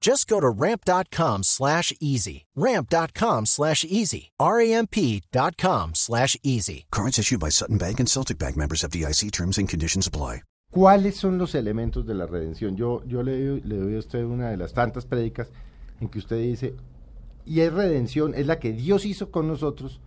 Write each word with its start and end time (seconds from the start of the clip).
Just 0.00 0.28
go 0.28 0.40
to 0.40 0.48
ramp.com 0.48 1.42
slash 1.42 1.92
easy. 2.00 2.46
Ramp.com 2.54 3.46
slash 3.46 3.84
easy. 3.84 4.30
R-A-M-P.com 4.38 5.94
slash 5.94 6.36
easy. 6.42 6.86
Cards 6.90 7.18
issued 7.18 7.40
by 7.40 7.50
Sutton 7.50 7.78
Bank 7.78 8.00
and 8.00 8.08
Celtic 8.08 8.38
Bank 8.38 8.56
members 8.56 8.84
of 8.84 8.90
DIC 8.90 9.30
terms 9.32 9.58
and 9.58 9.68
conditions 9.68 10.06
apply. 10.06 10.42
¿Cuáles 10.70 11.16
son 11.16 11.38
los 11.38 11.54
elementos 11.54 12.04
de 12.06 12.14
la 12.14 12.26
redención? 12.26 12.76
Yo, 12.76 13.02
yo 13.06 13.22
le, 13.22 13.60
le 13.62 13.76
doy 13.76 13.96
a 13.96 13.98
usted 13.98 14.22
una 14.22 14.50
de 14.50 14.58
las 14.58 14.74
tantas 14.74 15.06
prédicas 15.06 15.50
en 15.98 16.08
que 16.08 16.18
usted 16.18 16.36
dice, 16.42 16.74
y 17.46 17.60
es 17.60 17.72
redención, 17.72 18.34
es 18.34 18.46
la 18.46 18.58
que 18.58 18.72
Dios 18.72 19.06
hizo 19.06 19.30
con 19.30 19.48
nosotros 19.48 20.00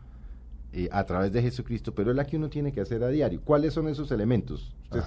eh, 0.74 0.88
a 0.92 1.04
través 1.06 1.34
de 1.34 1.42
Jesucristo, 1.42 1.96
pero 1.96 2.12
es 2.12 2.16
la 2.16 2.26
que 2.26 2.38
uno 2.38 2.50
tiene 2.50 2.72
que 2.72 2.80
hacer 2.80 3.04
a 3.04 3.10
diario. 3.10 3.42
¿Cuáles 3.44 3.74
son 3.74 3.88
esos 3.88 4.12
elementos? 4.12 4.76
Usted, 4.84 5.04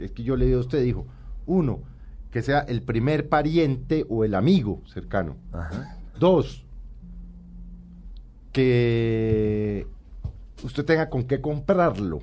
es 0.00 0.10
que 0.10 0.24
yo 0.24 0.36
le 0.36 0.46
digo 0.46 0.58
a 0.58 0.62
usted, 0.62 0.82
dijo, 0.82 1.06
uno, 1.46 1.80
que 2.32 2.42
sea 2.42 2.60
el 2.60 2.82
primer 2.82 3.28
pariente 3.28 4.06
o 4.08 4.24
el 4.24 4.34
amigo 4.34 4.80
cercano. 4.86 5.36
Dos, 6.18 6.64
que 8.52 9.86
usted 10.64 10.84
tenga 10.84 11.10
con 11.10 11.24
qué 11.24 11.40
comprarlo. 11.40 12.22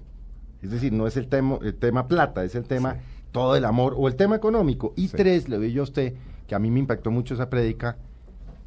Es 0.63 0.71
decir, 0.71 0.91
no 0.91 1.07
es 1.07 1.15
el 1.15 1.27
tema, 1.27 1.59
el 1.61 1.75
tema 1.75 2.07
plata, 2.07 2.43
es 2.43 2.55
el 2.55 2.65
tema 2.65 2.97
todo 3.31 3.55
el 3.55 3.63
amor 3.65 3.93
o 3.95 4.07
el 4.07 4.15
tema 4.15 4.35
económico. 4.35 4.93
Y 4.97 5.09
tres, 5.09 5.47
le 5.47 5.57
doy 5.57 5.71
yo 5.71 5.81
a 5.81 5.83
usted, 5.83 6.15
que 6.47 6.55
a 6.55 6.59
mí 6.59 6.71
me 6.71 6.79
impactó 6.79 7.11
mucho 7.11 7.35
esa 7.35 7.49
prédica, 7.51 7.97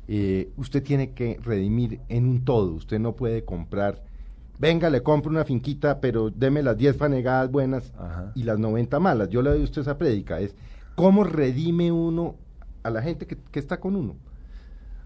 eh, 0.07 0.51
usted 0.57 0.83
tiene 0.83 1.11
que 1.11 1.41
redimir 1.43 2.01
en 2.09 2.29
un 2.29 2.45
todo. 2.45 2.73
Usted 2.75 3.01
no 3.01 3.17
puede 3.17 3.45
comprar, 3.45 4.01
venga, 4.61 4.91
le 4.91 5.03
compro 5.03 5.33
una 5.33 5.45
finquita, 5.45 6.01
pero 6.01 6.31
deme 6.31 6.63
las 6.63 6.77
10 6.79 6.97
fanegadas 6.97 7.51
buenas 7.51 7.93
y 8.37 8.45
las 8.45 8.61
90 8.61 9.01
malas. 9.01 9.29
Yo 9.29 9.43
le 9.43 9.51
doy 9.51 9.63
a 9.63 9.65
usted 9.65 9.83
esa 9.83 9.98
prédica. 9.98 10.39
Es 10.39 10.55
cómo 10.95 11.25
redime 11.25 11.93
uno 11.93 12.37
a 12.83 12.91
la 12.91 13.03
gente 13.03 13.27
que, 13.27 13.37
que 13.37 13.59
está 13.59 13.81
con 13.81 13.97
uno. 13.97 14.17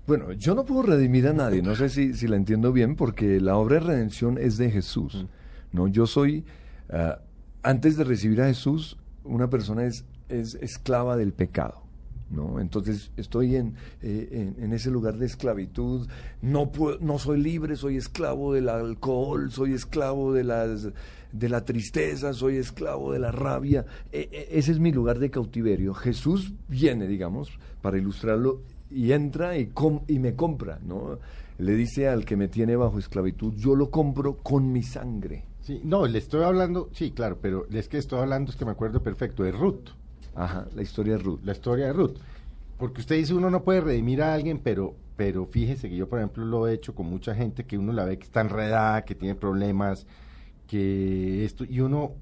Bueno, 0.06 0.32
yo 0.32 0.54
no 0.54 0.64
puedo 0.64 0.82
redimir 0.82 1.26
a 1.26 1.32
nadie, 1.32 1.62
no 1.62 1.74
sé 1.74 1.88
si, 1.88 2.14
si 2.14 2.28
la 2.28 2.36
entiendo 2.36 2.72
bien, 2.72 2.94
porque 2.94 3.40
la 3.40 3.56
obra 3.56 3.80
de 3.80 3.86
redención 3.86 4.38
es 4.38 4.56
de 4.56 4.70
Jesús. 4.70 5.26
No, 5.72 5.88
yo 5.88 6.06
soy, 6.06 6.44
ah, 6.90 7.18
antes 7.62 7.96
de 7.96 8.04
recibir 8.04 8.40
a 8.40 8.46
Jesús, 8.46 8.98
una 9.24 9.50
persona 9.50 9.84
es, 9.84 10.04
es 10.28 10.54
esclava 10.56 11.16
del 11.16 11.32
pecado. 11.32 11.85
¿No? 12.30 12.60
Entonces 12.60 13.10
estoy 13.16 13.56
en, 13.56 13.74
eh, 14.02 14.28
en, 14.56 14.64
en 14.64 14.72
ese 14.72 14.90
lugar 14.90 15.16
de 15.18 15.26
esclavitud, 15.26 16.08
no, 16.42 16.72
puedo, 16.72 16.98
no 17.00 17.18
soy 17.18 17.40
libre, 17.40 17.76
soy 17.76 17.96
esclavo 17.96 18.52
del 18.52 18.68
alcohol, 18.68 19.50
soy 19.50 19.72
esclavo 19.74 20.32
de, 20.32 20.44
las, 20.44 20.88
de 21.32 21.48
la 21.48 21.64
tristeza, 21.64 22.32
soy 22.32 22.56
esclavo 22.56 23.12
de 23.12 23.18
la 23.20 23.30
rabia, 23.32 23.84
E- 24.12 24.28
e- 24.32 24.58
ese 24.58 24.72
es 24.72 24.78
mi 24.80 24.92
lugar 24.92 25.18
de 25.18 25.30
cautiverio. 25.30 25.94
Jesús 25.94 26.52
viene, 26.68 27.06
digamos, 27.06 27.50
para 27.82 27.98
ilustrarlo, 27.98 28.62
y 28.90 29.12
entra 29.12 29.56
y, 29.58 29.66
com- 29.66 30.02
y 30.06 30.18
me 30.18 30.34
compra, 30.34 30.78
¿no? 30.84 31.18
Le 31.58 31.74
dice 31.74 32.08
al 32.08 32.24
que 32.24 32.36
me 32.36 32.48
tiene 32.48 32.76
bajo 32.76 32.98
esclavitud, 32.98 33.54
yo 33.54 33.74
lo 33.74 33.90
compro 33.90 34.36
con 34.36 34.70
mi 34.72 34.82
sangre. 34.82 35.44
Sí, 35.62 35.80
no, 35.82 36.06
le 36.06 36.18
estoy 36.18 36.44
hablando, 36.44 36.90
sí, 36.92 37.10
claro, 37.10 37.38
pero 37.40 37.66
es 37.72 37.88
que 37.88 37.98
estoy 37.98 38.20
hablando, 38.20 38.50
es 38.52 38.56
que 38.56 38.64
me 38.64 38.70
acuerdo 38.70 39.02
perfecto, 39.02 39.42
de 39.42 39.50
Ruth, 39.52 39.88
Ajá, 40.36 40.66
la 40.74 40.82
historia 40.82 41.14
de 41.16 41.22
Ruth. 41.22 41.40
la 41.44 41.52
historia 41.52 41.86
de 41.86 41.92
Ruth. 41.92 42.16
Porque 42.78 43.00
usted 43.00 43.16
dice 43.16 43.34
uno 43.34 43.50
no 43.50 43.62
puede 43.62 43.80
redimir 43.80 44.22
a 44.22 44.34
alguien, 44.34 44.60
pero, 44.62 44.94
pero 45.16 45.46
fíjese 45.46 45.88
que 45.88 45.96
yo, 45.96 46.08
por 46.08 46.18
ejemplo, 46.18 46.44
lo 46.44 46.68
he 46.68 46.74
hecho 46.74 46.94
con 46.94 47.06
mucha 47.06 47.34
gente 47.34 47.64
que 47.64 47.78
uno 47.78 47.92
la 47.92 48.04
ve 48.04 48.18
que 48.18 48.24
está 48.24 48.42
enredada, 48.42 49.02
que 49.06 49.14
tiene 49.14 49.34
problemas, 49.34 50.06
que 50.66 51.44
esto, 51.44 51.64
y 51.64 51.80
uno, 51.80 52.12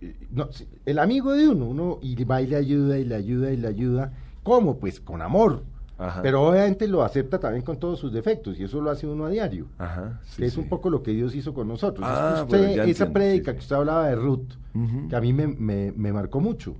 eh, 0.00 0.14
no, 0.30 0.48
el 0.86 0.98
amigo 0.98 1.32
de 1.32 1.48
uno, 1.48 1.66
uno 1.66 1.98
y 2.02 2.22
va 2.24 2.42
y 2.42 2.46
le 2.46 2.56
ayuda 2.56 2.98
y 2.98 3.04
le 3.04 3.14
ayuda 3.14 3.52
y 3.52 3.56
le 3.56 3.68
ayuda. 3.68 4.12
¿Cómo? 4.42 4.76
Pues 4.78 5.00
con 5.00 5.22
amor. 5.22 5.62
Ajá. 5.98 6.22
Pero 6.22 6.42
obviamente 6.48 6.88
lo 6.88 7.02
acepta 7.02 7.38
también 7.38 7.62
con 7.62 7.78
todos 7.78 7.98
sus 7.98 8.10
defectos 8.12 8.58
y 8.58 8.64
eso 8.64 8.80
lo 8.80 8.90
hace 8.90 9.06
uno 9.06 9.26
a 9.26 9.28
diario. 9.30 9.66
Ajá, 9.78 10.18
sí, 10.24 10.38
que 10.38 10.46
es 10.46 10.54
sí. 10.54 10.60
un 10.60 10.68
poco 10.68 10.88
lo 10.88 11.02
que 11.02 11.10
Dios 11.12 11.34
hizo 11.34 11.52
con 11.52 11.68
nosotros. 11.68 12.06
Ah, 12.10 12.40
usted, 12.46 12.66
bueno, 12.68 12.82
esa 12.84 13.10
prédica 13.12 13.50
sí, 13.52 13.56
que 13.56 13.60
usted 13.62 13.76
hablaba 13.76 14.08
de 14.08 14.16
Ruth, 14.16 14.48
que 15.10 15.14
a 15.16 15.20
mí 15.20 15.32
me, 15.34 15.46
me- 15.46 15.92
me 15.92 16.10
marcó 16.12 16.40
mucho, 16.40 16.74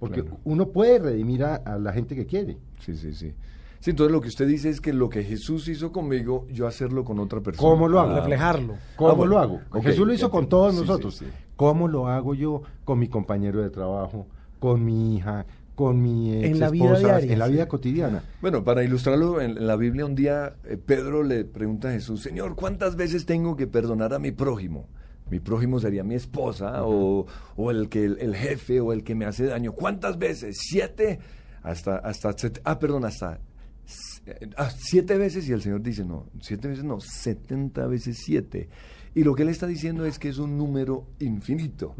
porque 0.00 0.22
Claro. 0.22 0.38
uno 0.44 0.68
puede 0.70 0.98
redimir 0.98 1.44
a, 1.44 1.54
a 1.54 1.78
la 1.78 1.92
gente 1.92 2.16
que 2.16 2.26
quiere. 2.26 2.56
Sí, 2.80 2.96
sí, 2.96 3.12
sí. 3.14 3.32
Sí, 3.78 3.90
entonces 3.90 4.12
lo 4.12 4.20
que 4.20 4.28
usted 4.28 4.46
dice 4.48 4.68
es 4.68 4.80
que 4.80 4.92
lo 4.92 5.08
que 5.08 5.22
Jesús 5.22 5.66
hizo 5.68 5.90
conmigo, 5.92 6.46
yo 6.50 6.66
hacerlo 6.66 7.04
con 7.04 7.18
otra 7.20 7.40
persona. 7.40 7.66
¿Cómo 7.66 7.86
lo 7.88 8.00
hago? 8.00 8.10
Ah, 8.12 8.16
reflejarlo. 8.16 8.74
¿Cómo 8.96 9.10
Ah, 9.10 9.14
bueno. 9.14 9.30
lo 9.32 9.38
hago? 9.38 9.60
Ok, 9.70 9.84
Jesús 9.84 10.06
lo 10.06 10.12
hizo 10.12 10.30
con 10.30 10.48
todos 10.48 10.72
Sí, 10.74 10.80
sí, 10.80 10.86
nosotros. 10.86 11.16
sí. 11.16 11.26
¿Cómo 11.56 11.86
lo 11.88 12.08
hago 12.08 12.34
yo 12.34 12.62
con 12.84 12.98
mi 12.98 13.08
compañero 13.08 13.62
de 13.62 13.70
trabajo, 13.70 14.26
con 14.58 14.84
mi 14.84 15.16
hija, 15.16 15.46
con 15.74 16.02
mi 16.02 16.34
ex 16.34 16.44
En 16.50 16.60
la 16.60 16.68
vida 16.70 16.98
diaria, 16.98 17.32
en 17.32 17.38
la 17.38 17.46
sí. 17.46 17.52
vida 17.52 17.68
cotidiana? 17.68 18.22
Bueno, 18.42 18.64
para 18.64 18.82
ilustrarlo, 18.84 19.40
en, 19.40 19.56
en 19.56 19.66
la 19.66 19.76
Biblia 19.76 20.04
un 20.04 20.14
día 20.14 20.56
eh, 20.64 20.76
Pedro 20.76 21.22
le 21.22 21.44
pregunta 21.46 21.88
a 21.88 21.92
Jesús, 21.92 22.20
Señor, 22.20 22.56
¿cuántas 22.56 22.96
veces 22.96 23.24
tengo 23.24 23.56
que 23.56 23.66
perdonar 23.66 24.12
a 24.12 24.18
mi 24.18 24.30
prójimo? 24.30 24.88
Mi 25.30 25.40
prójimo 25.40 25.78
sería 25.78 26.02
mi 26.02 26.14
esposa 26.14 26.84
o, 26.84 27.26
o 27.56 27.70
el, 27.70 27.88
que, 27.88 28.04
el, 28.04 28.34
jefe 28.34 28.80
o 28.80 28.92
el 28.92 29.04
que 29.04 29.14
me 29.14 29.24
hace 29.24 29.46
daño. 29.46 29.72
¿Cuántas 29.72 30.18
veces? 30.18 30.58
¿Siete? 30.60 31.20
Hasta, 31.62 31.96
hasta, 31.96 32.34
ah, 32.64 32.78
perdón, 32.78 33.04
hasta 33.04 33.40
ah, 34.56 34.70
siete 34.76 35.16
veces 35.18 35.48
y 35.48 35.52
el 35.52 35.62
Señor 35.62 35.82
dice, 35.82 36.04
no, 36.04 36.26
siete 36.40 36.68
veces 36.68 36.84
no, 36.84 37.00
setenta 37.00 37.86
veces 37.86 38.18
siete. 38.24 38.68
Y 39.14 39.24
lo 39.24 39.34
que 39.34 39.42
él 39.42 39.48
está 39.48 39.66
diciendo 39.66 40.04
es 40.04 40.18
que 40.18 40.28
es 40.28 40.38
un 40.38 40.56
número 40.56 41.06
infinito. 41.18 41.94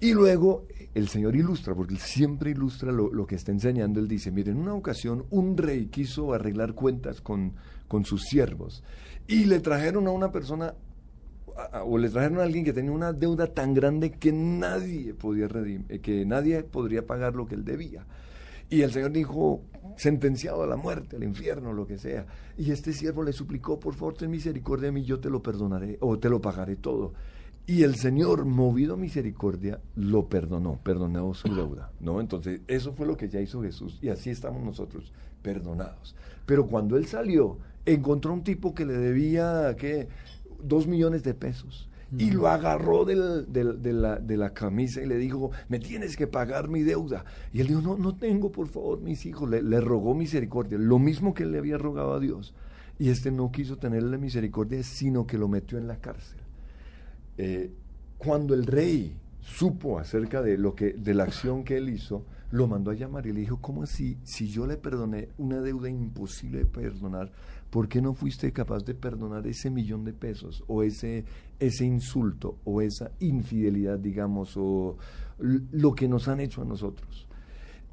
Y 0.00 0.12
luego 0.12 0.66
el 0.94 1.08
Señor 1.08 1.36
ilustra, 1.36 1.74
porque 1.74 1.94
él 1.94 2.00
siempre 2.00 2.50
ilustra 2.50 2.90
lo, 2.90 3.12
lo 3.12 3.26
que 3.26 3.36
está 3.36 3.52
enseñando. 3.52 4.00
Él 4.00 4.08
dice, 4.08 4.30
mire, 4.30 4.50
en 4.50 4.58
una 4.58 4.74
ocasión 4.74 5.24
un 5.30 5.56
rey 5.56 5.86
quiso 5.86 6.32
arreglar 6.32 6.74
cuentas 6.74 7.20
con, 7.20 7.54
con 7.88 8.04
sus 8.04 8.22
siervos 8.22 8.82
y 9.26 9.44
le 9.44 9.60
trajeron 9.60 10.06
a 10.06 10.10
una 10.10 10.32
persona 10.32 10.74
o 11.84 11.98
le 11.98 12.08
trajeron 12.08 12.38
a 12.38 12.42
alguien 12.42 12.64
que 12.64 12.72
tenía 12.72 12.92
una 12.92 13.12
deuda 13.12 13.46
tan 13.46 13.74
grande 13.74 14.10
que 14.12 14.32
nadie 14.32 15.14
podía 15.14 15.48
redim- 15.48 15.84
eh, 15.88 16.00
que 16.00 16.24
nadie 16.26 16.62
podría 16.62 17.06
pagar 17.06 17.34
lo 17.34 17.46
que 17.46 17.54
él 17.54 17.64
debía. 17.64 18.06
Y 18.70 18.80
el 18.82 18.90
Señor 18.90 19.12
dijo, 19.12 19.62
sentenciado 19.96 20.62
a 20.62 20.66
la 20.66 20.76
muerte, 20.76 21.16
al 21.16 21.24
infierno, 21.24 21.72
lo 21.74 21.86
que 21.86 21.98
sea. 21.98 22.26
Y 22.56 22.70
este 22.70 22.92
siervo 22.94 23.22
le 23.22 23.32
suplicó, 23.32 23.78
por 23.78 23.94
favor, 23.94 24.14
ten 24.14 24.30
misericordia 24.30 24.86
de 24.86 24.92
mí, 24.92 25.04
yo 25.04 25.20
te 25.20 25.28
lo 25.28 25.42
perdonaré 25.42 25.98
o 26.00 26.18
te 26.18 26.30
lo 26.30 26.40
pagaré 26.40 26.76
todo. 26.76 27.12
Y 27.66 27.82
el 27.82 27.96
Señor, 27.96 28.44
movido 28.46 28.94
a 28.94 28.96
misericordia, 28.96 29.78
lo 29.94 30.26
perdonó, 30.28 30.80
perdonó 30.82 31.32
su 31.34 31.54
deuda. 31.54 31.92
¿no? 32.00 32.20
Entonces, 32.20 32.62
eso 32.66 32.92
fue 32.94 33.06
lo 33.06 33.16
que 33.16 33.28
ya 33.28 33.40
hizo 33.40 33.62
Jesús 33.62 33.98
y 34.00 34.08
así 34.08 34.30
estamos 34.30 34.62
nosotros, 34.64 35.12
perdonados. 35.42 36.16
Pero 36.46 36.66
cuando 36.66 36.96
Él 36.96 37.06
salió, 37.06 37.58
encontró 37.84 38.32
un 38.32 38.42
tipo 38.42 38.74
que 38.74 38.86
le 38.86 38.94
debía, 38.94 39.76
¿qué? 39.76 40.08
Dos 40.62 40.86
millones 40.86 41.22
de 41.22 41.34
pesos. 41.34 41.88
Y 42.18 42.30
lo 42.30 42.46
agarró 42.48 43.06
del- 43.06 43.50
del- 43.50 43.80
de, 43.80 43.92
la, 43.94 44.16
de 44.16 44.36
la 44.36 44.52
camisa 44.52 45.00
y 45.00 45.06
le 45.06 45.16
dijo, 45.16 45.50
me 45.70 45.78
tienes 45.78 46.14
que 46.14 46.26
pagar 46.26 46.68
mi 46.68 46.82
deuda. 46.82 47.24
Y 47.54 47.60
él 47.62 47.68
dijo, 47.68 47.80
no, 47.80 47.96
no 47.96 48.14
tengo, 48.16 48.52
por 48.52 48.68
favor, 48.68 49.00
mis 49.00 49.24
hijos. 49.24 49.48
Le, 49.48 49.62
le 49.62 49.80
rogó 49.80 50.14
misericordia, 50.14 50.76
lo 50.76 50.98
mismo 50.98 51.32
que 51.32 51.44
él 51.44 51.52
le 51.52 51.58
había 51.58 51.78
rogado 51.78 52.12
a 52.12 52.20
Dios. 52.20 52.52
Y 52.98 53.08
este 53.08 53.30
no 53.30 53.50
quiso 53.50 53.78
tenerle 53.78 54.18
misericordia, 54.18 54.82
sino 54.82 55.26
que 55.26 55.38
lo 55.38 55.48
metió 55.48 55.78
en 55.78 55.88
la 55.88 55.96
cárcel. 55.96 56.38
Eh, 57.38 57.70
cuando 58.18 58.52
el 58.52 58.66
rey 58.66 59.16
supo 59.42 59.98
acerca 59.98 60.40
de 60.40 60.56
lo 60.56 60.74
que 60.74 60.92
de 60.92 61.14
la 61.14 61.24
acción 61.24 61.64
que 61.64 61.76
él 61.76 61.90
hizo, 61.90 62.24
lo 62.50 62.66
mandó 62.66 62.90
a 62.90 62.94
llamar 62.94 63.26
y 63.26 63.32
le 63.32 63.40
dijo, 63.40 63.60
¿cómo 63.60 63.82
así? 63.82 64.18
Si 64.22 64.48
yo 64.48 64.66
le 64.66 64.76
perdoné 64.76 65.28
una 65.38 65.60
deuda 65.60 65.88
imposible 65.88 66.58
de 66.58 66.64
perdonar, 66.66 67.32
¿por 67.70 67.88
qué 67.88 68.00
no 68.00 68.14
fuiste 68.14 68.52
capaz 68.52 68.84
de 68.84 68.94
perdonar 68.94 69.46
ese 69.46 69.70
millón 69.70 70.04
de 70.04 70.12
pesos 70.12 70.62
o 70.68 70.82
ese, 70.82 71.24
ese 71.58 71.84
insulto 71.84 72.58
o 72.64 72.82
esa 72.82 73.10
infidelidad, 73.20 73.98
digamos, 73.98 74.54
o 74.56 74.96
lo 75.38 75.94
que 75.94 76.08
nos 76.08 76.28
han 76.28 76.40
hecho 76.40 76.62
a 76.62 76.66
nosotros? 76.66 77.26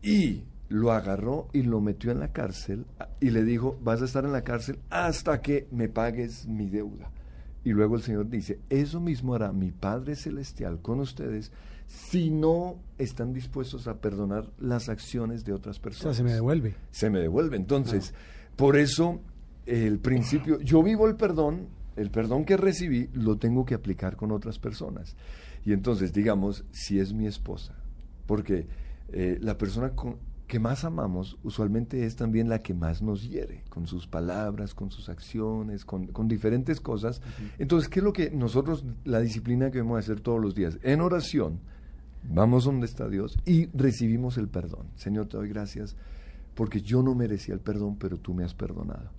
Y 0.01 0.43
lo 0.67 0.91
agarró 0.91 1.47
y 1.51 1.63
lo 1.63 1.81
metió 1.81 2.11
en 2.11 2.19
la 2.19 2.31
cárcel 2.31 2.85
y 3.19 3.31
le 3.31 3.43
dijo, 3.43 3.77
vas 3.81 4.01
a 4.01 4.05
estar 4.05 4.25
en 4.25 4.33
la 4.33 4.43
cárcel 4.43 4.79
hasta 4.89 5.41
que 5.41 5.67
me 5.71 5.87
pagues 5.87 6.47
mi 6.47 6.69
deuda. 6.69 7.11
Y 7.69 7.71
luego 7.71 7.95
el 7.95 8.01
Señor 8.01 8.27
dice, 8.27 8.59
eso 8.71 8.99
mismo 8.99 9.35
hará 9.35 9.51
mi 9.53 9.69
Padre 9.71 10.15
Celestial 10.15 10.81
con 10.81 10.99
ustedes 11.01 11.51
si 11.85 12.31
no 12.31 12.79
están 12.97 13.31
dispuestos 13.31 13.87
a 13.87 14.01
perdonar 14.01 14.49
las 14.57 14.89
acciones 14.89 15.45
de 15.45 15.53
otras 15.53 15.77
personas. 15.77 16.05
O 16.07 16.13
sea, 16.15 16.17
se 16.17 16.23
me 16.23 16.33
devuelve. 16.33 16.73
Se 16.89 17.11
me 17.11 17.19
devuelve. 17.19 17.57
Entonces, 17.57 18.15
por 18.55 18.75
eso 18.75 19.21
el 19.67 19.99
principio, 19.99 20.59
yo 20.61 20.81
vivo 20.81 21.07
el 21.07 21.15
perdón, 21.15 21.67
el 21.95 22.09
perdón 22.09 22.43
que 22.43 22.57
recibí 22.57 23.07
lo 23.13 23.37
tengo 23.37 23.67
que 23.67 23.75
aplicar 23.75 24.15
con 24.15 24.31
otras 24.31 24.57
personas. 24.57 25.15
Y 25.63 25.71
entonces, 25.71 26.11
digamos, 26.11 26.65
si 26.71 26.99
es 26.99 27.13
mi 27.13 27.27
esposa, 27.27 27.75
porque 28.25 28.65
eh, 29.09 29.37
la 29.41 29.59
persona 29.59 29.91
con, 29.91 30.17
que 30.49 30.59
más 30.59 30.83
amamos 30.83 31.37
usualmente 31.43 32.07
es 32.07 32.15
también 32.15 32.49
la 32.49 32.63
que 32.63 32.73
más 32.73 33.03
nos 33.03 33.29
hiere, 33.29 33.63
con 33.69 33.85
sus 33.85 34.07
palabras, 34.07 34.73
con 34.73 34.89
sus 34.89 35.07
acciones, 35.07 35.85
con, 35.85 36.27
diferentes 36.27 36.81
cosas. 36.81 37.21
Entonces, 37.59 37.87
¿qué 37.87 37.99
es 37.99 38.03
lo 38.03 38.13
que 38.13 38.31
nosotros, 38.31 38.83
la 39.05 39.19
disciplina 39.19 39.69
que 39.69 39.79
a 39.79 39.99
hacer 39.99 40.21
todos 40.21 40.41
los 40.41 40.55
días? 40.55 40.79
En 40.81 41.01
oración, 41.01 41.59
vamos 42.23 42.65
donde 42.65 42.87
está 42.87 43.07
Dios 43.07 43.37
y 43.45 43.67
recibimos 43.77 44.39
el 44.39 44.47
perdón. 44.47 44.87
Señor, 44.95 45.27
te 45.27 45.37
doy 45.37 45.49
gracias 45.49 45.95
porque 46.55 46.81
yo 46.81 47.03
no 47.03 47.13
merecía 47.13 47.53
el 47.53 47.61
perdón, 47.61 47.97
pero 47.99 48.17
tú 48.17 48.33
me 48.33 48.43
has 48.43 48.55
perdonado. 48.55 49.11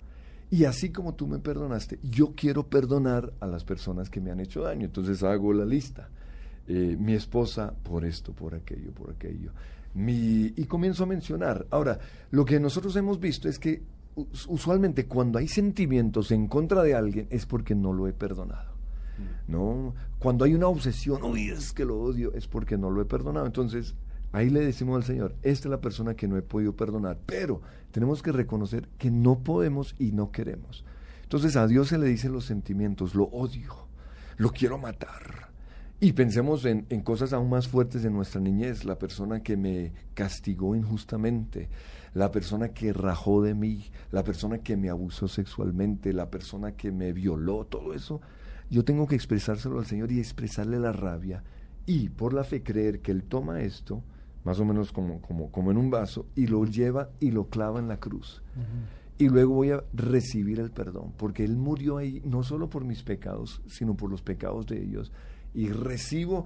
Y 0.49 0.65
así 0.65 0.91
como 0.91 1.13
tú 1.13 1.27
me 1.27 1.39
perdonaste, 1.39 1.97
yo 2.03 2.33
quiero 2.35 2.67
perdonar 2.67 3.31
a 3.39 3.47
las 3.47 3.63
personas 3.63 4.09
que 4.09 4.19
me 4.19 4.31
han 4.31 4.41
hecho 4.41 4.63
daño. 4.63 4.83
Entonces 4.83 5.23
hago 5.23 5.53
la 5.53 5.63
lista. 5.63 6.09
Eh, 6.67 6.95
mi 6.99 7.13
esposa 7.13 7.73
por 7.83 8.05
esto, 8.05 8.33
por 8.33 8.55
aquello, 8.55 8.91
por 8.91 9.11
aquello. 9.11 9.51
Mi, 9.93 10.53
y 10.55 10.65
comienzo 10.65 11.03
a 11.03 11.07
mencionar. 11.07 11.67
Ahora, 11.69 11.99
lo 12.29 12.45
que 12.45 12.59
nosotros 12.59 12.95
hemos 12.95 13.19
visto 13.19 13.49
es 13.49 13.59
que 13.59 13.81
usualmente 14.47 15.05
cuando 15.05 15.39
hay 15.39 15.47
sentimientos 15.47 16.31
en 16.31 16.47
contra 16.47 16.83
de 16.83 16.95
alguien 16.95 17.27
es 17.29 17.45
porque 17.45 17.75
no 17.75 17.93
lo 17.93 18.07
he 18.07 18.13
perdonado. 18.13 18.71
¿no? 19.47 19.93
Cuando 20.19 20.45
hay 20.45 20.53
una 20.53 20.67
obsesión, 20.67 21.23
uy, 21.23 21.49
es 21.49 21.73
que 21.73 21.85
lo 21.85 21.99
odio, 21.99 22.33
es 22.33 22.47
porque 22.47 22.77
no 22.77 22.89
lo 22.89 23.01
he 23.01 23.05
perdonado. 23.05 23.45
Entonces, 23.45 23.95
ahí 24.31 24.49
le 24.49 24.61
decimos 24.61 24.97
al 24.97 25.03
Señor, 25.03 25.35
esta 25.43 25.67
es 25.67 25.71
la 25.71 25.81
persona 25.81 26.15
que 26.15 26.27
no 26.27 26.37
he 26.37 26.41
podido 26.41 26.75
perdonar, 26.75 27.19
pero 27.25 27.61
tenemos 27.91 28.21
que 28.21 28.31
reconocer 28.31 28.87
que 28.97 29.11
no 29.11 29.39
podemos 29.39 29.95
y 29.99 30.11
no 30.11 30.31
queremos. 30.31 30.85
Entonces 31.23 31.55
a 31.55 31.67
Dios 31.67 31.89
se 31.89 31.97
le 31.97 32.07
dicen 32.07 32.33
los 32.33 32.45
sentimientos, 32.45 33.15
lo 33.15 33.25
odio, 33.25 33.87
lo 34.37 34.51
quiero 34.51 34.77
matar. 34.77 35.50
Y 36.01 36.11
pensemos 36.13 36.65
en, 36.65 36.85
en 36.89 37.01
cosas 37.01 37.31
aún 37.31 37.49
más 37.49 37.69
fuertes 37.69 38.03
de 38.03 38.09
nuestra 38.09 38.41
niñez, 38.41 38.83
la 38.83 38.99
persona 38.99 39.41
que 39.41 39.55
me 39.55 39.93
castigó 40.13 40.75
injustamente, 40.75 41.69
la 42.13 42.31
persona 42.31 42.69
que 42.69 42.91
rajó 42.91 43.41
de 43.41 43.53
mí, 43.53 43.85
la 44.11 44.23
persona 44.23 44.57
que 44.57 44.75
me 44.75 44.89
abusó 44.89 45.29
sexualmente, 45.29 46.11
la 46.11 46.29
persona 46.29 46.73
que 46.73 46.91
me 46.91 47.13
violó, 47.13 47.65
todo 47.65 47.93
eso 47.93 48.19
yo 48.71 48.85
tengo 48.85 49.05
que 49.05 49.15
expresárselo 49.15 49.79
al 49.79 49.85
Señor 49.85 50.13
y 50.13 50.19
expresarle 50.19 50.79
la 50.79 50.93
rabia 50.93 51.43
y 51.85 52.07
por 52.07 52.33
la 52.33 52.45
fe 52.45 52.63
creer 52.63 53.01
que 53.01 53.11
Él 53.11 53.23
toma 53.23 53.59
esto, 53.59 54.01
más 54.45 54.61
o 54.61 54.65
menos 54.65 54.93
como, 54.93 55.21
como, 55.21 55.51
como 55.51 55.71
en 55.71 55.77
un 55.77 55.89
vaso, 55.89 56.25
y 56.35 56.47
lo 56.47 56.63
lleva 56.63 57.09
y 57.19 57.31
lo 57.31 57.49
clava 57.49 57.79
en 57.79 57.89
la 57.89 57.99
cruz. 57.99 58.41
Y 59.17 59.27
luego 59.27 59.55
voy 59.55 59.71
a 59.71 59.83
recibir 59.93 60.61
el 60.61 60.71
perdón, 60.71 61.11
porque 61.17 61.43
Él 61.43 61.57
murió 61.57 61.97
ahí 61.97 62.21
no 62.23 62.43
solo 62.43 62.69
por 62.69 62.85
mis 62.85 63.03
pecados, 63.03 63.61
sino 63.67 63.97
por 63.97 64.09
los 64.09 64.21
pecados 64.21 64.65
de 64.67 64.81
ellos. 64.81 65.11
Y 65.53 65.69
recibo 65.69 66.45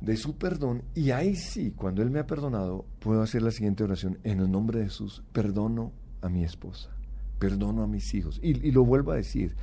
de 0.00 0.16
su 0.16 0.36
perdón, 0.36 0.82
y 0.94 1.10
ahí 1.10 1.36
sí, 1.36 1.72
cuando 1.74 2.02
Él 2.02 2.10
me 2.10 2.18
ha 2.18 2.26
perdonado, 2.26 2.84
puedo 2.98 3.22
hacer 3.22 3.42
la 3.42 3.50
siguiente 3.50 3.84
oración. 3.84 4.18
En 4.24 4.40
el 4.40 4.50
nombre 4.50 4.80
de 4.80 4.86
Jesús, 4.86 5.22
perdono 5.32 5.92
a 6.20 6.28
mi 6.28 6.44
esposa, 6.44 6.90
perdono 7.38 7.82
a 7.82 7.86
mis 7.86 8.12
hijos. 8.14 8.38
Y, 8.42 8.66
y 8.66 8.70
lo 8.72 8.84
vuelvo 8.84 9.12
a 9.12 9.16
decir. 9.16 9.54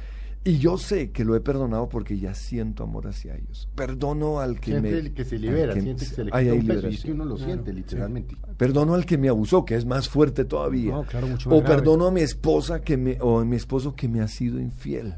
Y 0.45 0.57
yo 0.57 0.77
sé 0.77 1.11
que 1.11 1.23
lo 1.23 1.35
he 1.35 1.39
perdonado 1.39 1.87
porque 1.87 2.19
ya 2.19 2.33
siento 2.33 2.83
amor 2.83 3.07
hacia 3.07 3.35
ellos. 3.35 3.69
Perdono 3.75 4.41
al 4.41 4.59
que 4.59 4.71
siente 4.71 4.91
me... 4.91 4.97
el 4.97 5.13
que 5.13 5.23
se 5.23 5.39
libera, 5.39 5.73
siente 5.73 5.95
que 5.95 6.05
se 6.05 6.23
le 6.25 6.31
quita 6.31 6.53
un 6.53 6.67
peso, 6.67 6.89
y 6.89 6.95
es 6.95 7.03
que 7.03 7.11
uno 7.13 7.25
lo 7.25 7.37
siente 7.37 7.71
literalmente. 7.71 8.35
Perdono 8.57 8.93
al 8.93 9.05
que 9.05 9.17
me 9.17 9.29
abusó, 9.29 9.63
que 9.63 9.75
es 9.75 9.85
más 9.85 10.09
fuerte 10.09 10.43
todavía. 10.43 10.91
No, 10.91 11.03
claro, 11.05 11.27
mucho 11.27 11.49
más 11.49 11.59
o 11.59 11.63
perdono 11.63 12.07
a 12.07 12.11
mi 12.11 12.19
esposa 12.19 12.81
que 12.81 12.97
me, 12.97 13.17
o 13.21 13.39
a 13.39 13.45
mi 13.45 13.55
esposo 13.55 13.95
que 13.95 14.09
me 14.09 14.19
ha 14.19 14.27
sido 14.27 14.59
infiel. 14.59 15.15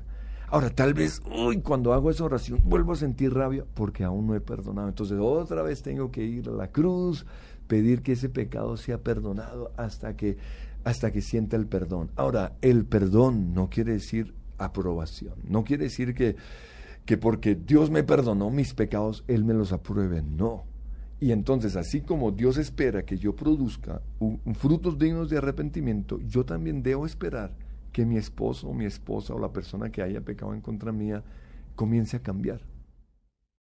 Ahora, 0.55 0.69
tal 0.69 0.93
vez, 0.93 1.21
uy, 1.37 1.59
cuando 1.59 1.91
hago 1.91 2.09
esa 2.09 2.23
oración, 2.23 2.61
vuelvo 2.63 2.93
a 2.93 2.95
sentir 2.95 3.33
rabia 3.33 3.65
porque 3.73 4.05
aún 4.05 4.25
no 4.25 4.35
he 4.35 4.39
perdonado. 4.39 4.87
Entonces, 4.87 5.17
otra 5.19 5.61
vez 5.63 5.81
tengo 5.81 6.11
que 6.11 6.23
ir 6.23 6.47
a 6.47 6.53
la 6.53 6.69
cruz, 6.69 7.25
pedir 7.67 8.01
que 8.01 8.13
ese 8.13 8.29
pecado 8.29 8.77
sea 8.77 8.99
perdonado 8.99 9.73
hasta 9.75 10.15
que, 10.15 10.37
hasta 10.85 11.11
que 11.11 11.21
sienta 11.21 11.57
el 11.57 11.67
perdón. 11.67 12.09
Ahora, 12.15 12.53
el 12.61 12.85
perdón 12.85 13.53
no 13.53 13.69
quiere 13.69 13.91
decir 13.91 14.33
aprobación. 14.57 15.33
No 15.43 15.65
quiere 15.65 15.83
decir 15.83 16.13
que, 16.15 16.37
que 17.03 17.17
porque 17.17 17.55
Dios 17.55 17.91
me 17.91 18.03
perdonó 18.03 18.49
mis 18.49 18.73
pecados, 18.73 19.25
Él 19.27 19.43
me 19.43 19.53
los 19.53 19.73
apruebe. 19.73 20.21
No. 20.21 20.63
Y 21.19 21.33
entonces, 21.33 21.75
así 21.75 21.99
como 21.99 22.31
Dios 22.31 22.55
espera 22.55 23.03
que 23.03 23.17
yo 23.17 23.35
produzca 23.35 24.01
frutos 24.53 24.97
dignos 24.97 25.29
de 25.29 25.37
arrepentimiento, 25.37 26.17
yo 26.21 26.45
también 26.45 26.81
debo 26.81 27.05
esperar 27.05 27.51
que 27.95 28.05
mi 28.05 28.17
esposo 28.17 28.67
o 28.67 28.73
mi 28.73 28.83
esposa 28.83 29.33
o 29.33 29.39
la 29.39 29.53
persona 29.53 29.89
que 29.89 30.01
haya 30.01 30.19
pecado 30.19 30.53
en 30.53 30.59
contra 30.59 30.91
mía 30.91 31.23
comience 31.77 32.17
a 32.17 32.19
cambiar. 32.19 32.59